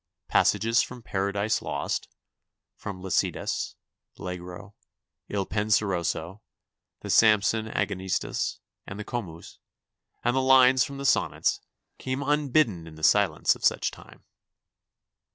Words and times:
Passages 0.27 0.81
from 0.81 1.03
Paradise 1.03 1.61
Lost, 1.61 2.07
from 2.75 3.03
Lycidas, 3.03 3.75
L' 4.17 4.23
Allegro, 4.23 4.73
II 5.31 5.45
Penseroso, 5.45 6.41
the 7.01 7.11
Samson 7.11 7.67
Agonistes, 7.67 8.57
and 8.87 8.97
the 8.99 9.03
Comus, 9.05 9.59
and 10.23 10.35
lines 10.35 10.83
from 10.83 10.97
the 10.97 11.05
sonnets, 11.05 11.59
came 11.99 12.23
unbidden 12.23 12.87
in 12.87 12.95
the 12.95 13.03
silences 13.03 13.55
of 13.55 13.63
such 13.63 13.89
a 13.89 13.91
time. 13.91 14.23